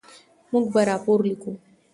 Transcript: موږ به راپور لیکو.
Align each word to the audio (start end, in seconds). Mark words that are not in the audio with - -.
موږ 0.51 0.65
به 0.73 0.81
راپور 0.89 1.19
لیکو. 1.27 1.51